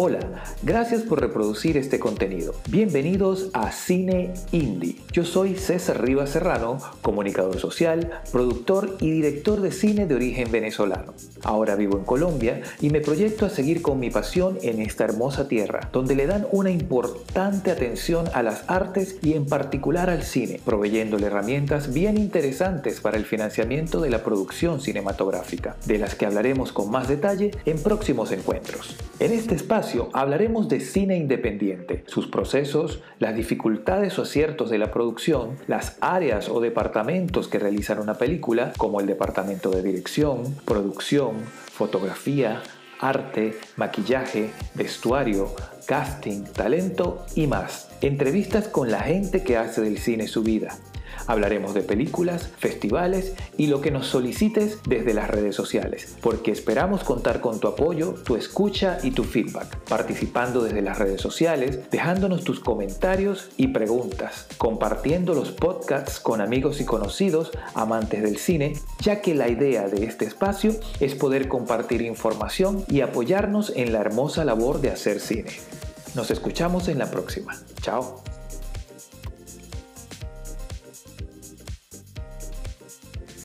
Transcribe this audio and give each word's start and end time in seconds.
Hola, 0.00 0.44
gracias 0.62 1.02
por 1.02 1.20
reproducir 1.20 1.76
este 1.76 1.98
contenido. 1.98 2.54
Bienvenidos 2.68 3.50
a 3.52 3.72
Cine 3.72 4.32
Indie. 4.52 4.94
Yo 5.10 5.24
soy 5.24 5.56
César 5.56 6.00
Rivas 6.04 6.30
Serrano, 6.30 6.78
comunicador 7.02 7.58
social, 7.58 8.22
productor 8.30 8.96
y 9.00 9.10
director 9.10 9.60
de 9.60 9.72
cine 9.72 10.06
de 10.06 10.14
origen 10.14 10.52
venezolano. 10.52 11.14
Ahora 11.42 11.74
vivo 11.74 11.98
en 11.98 12.04
Colombia 12.04 12.62
y 12.80 12.90
me 12.90 13.00
proyecto 13.00 13.44
a 13.44 13.50
seguir 13.50 13.82
con 13.82 13.98
mi 13.98 14.08
pasión 14.08 14.56
en 14.62 14.80
esta 14.80 15.02
hermosa 15.02 15.48
tierra, 15.48 15.88
donde 15.92 16.14
le 16.14 16.28
dan 16.28 16.46
una 16.52 16.70
importante 16.70 17.72
atención 17.72 18.28
a 18.34 18.44
las 18.44 18.62
artes 18.68 19.16
y 19.20 19.32
en 19.32 19.46
particular 19.46 20.10
al 20.10 20.22
cine, 20.22 20.60
proveyéndole 20.64 21.26
herramientas 21.26 21.92
bien 21.92 22.18
interesantes 22.18 23.00
para 23.00 23.16
el 23.16 23.24
financiamiento 23.24 24.00
de 24.00 24.10
la 24.10 24.22
producción 24.22 24.80
cinematográfica, 24.80 25.74
de 25.86 25.98
las 25.98 26.14
que 26.14 26.26
hablaremos 26.26 26.70
con 26.70 26.88
más 26.88 27.08
detalle 27.08 27.50
en 27.66 27.82
próximos 27.82 28.30
encuentros. 28.30 28.96
En 29.20 29.32
este 29.32 29.56
espacio 29.56 30.10
hablaremos 30.12 30.68
de 30.68 30.78
cine 30.78 31.16
independiente, 31.16 32.04
sus 32.06 32.28
procesos, 32.28 33.02
las 33.18 33.34
dificultades 33.34 34.16
o 34.16 34.22
aciertos 34.22 34.70
de 34.70 34.78
la 34.78 34.92
producción, 34.92 35.56
las 35.66 35.98
áreas 36.00 36.48
o 36.48 36.60
departamentos 36.60 37.48
que 37.48 37.58
realizan 37.58 37.98
una 37.98 38.14
película, 38.14 38.72
como 38.76 39.00
el 39.00 39.06
departamento 39.06 39.70
de 39.70 39.82
dirección, 39.82 40.54
producción, 40.64 41.32
fotografía, 41.72 42.62
arte, 43.00 43.56
maquillaje, 43.76 44.50
vestuario, 44.74 45.52
casting, 45.86 46.44
talento 46.44 47.26
y 47.34 47.48
más. 47.48 47.88
Entrevistas 48.00 48.68
con 48.68 48.92
la 48.92 49.00
gente 49.00 49.42
que 49.42 49.56
hace 49.56 49.80
del 49.80 49.98
cine 49.98 50.28
su 50.28 50.44
vida. 50.44 50.78
Hablaremos 51.28 51.74
de 51.74 51.82
películas, 51.82 52.50
festivales 52.58 53.34
y 53.56 53.66
lo 53.68 53.80
que 53.82 53.90
nos 53.90 54.06
solicites 54.06 54.80
desde 54.88 55.12
las 55.14 55.30
redes 55.30 55.54
sociales, 55.54 56.16
porque 56.22 56.50
esperamos 56.50 57.04
contar 57.04 57.40
con 57.40 57.60
tu 57.60 57.68
apoyo, 57.68 58.14
tu 58.24 58.34
escucha 58.34 58.98
y 59.02 59.10
tu 59.10 59.24
feedback, 59.24 59.76
participando 59.88 60.62
desde 60.64 60.82
las 60.82 60.98
redes 60.98 61.20
sociales, 61.20 61.90
dejándonos 61.90 62.44
tus 62.44 62.60
comentarios 62.60 63.50
y 63.58 63.68
preguntas, 63.68 64.46
compartiendo 64.56 65.34
los 65.34 65.52
podcasts 65.52 66.18
con 66.18 66.40
amigos 66.40 66.80
y 66.80 66.86
conocidos 66.86 67.50
amantes 67.74 68.22
del 68.22 68.38
cine, 68.38 68.72
ya 69.00 69.20
que 69.20 69.34
la 69.34 69.48
idea 69.48 69.86
de 69.86 70.06
este 70.06 70.24
espacio 70.24 70.74
es 70.98 71.14
poder 71.14 71.46
compartir 71.48 72.00
información 72.00 72.84
y 72.88 73.02
apoyarnos 73.02 73.70
en 73.76 73.92
la 73.92 74.00
hermosa 74.00 74.46
labor 74.46 74.80
de 74.80 74.90
hacer 74.90 75.20
cine. 75.20 75.52
Nos 76.14 76.30
escuchamos 76.30 76.88
en 76.88 76.98
la 76.98 77.10
próxima. 77.10 77.54
Chao. 77.82 78.22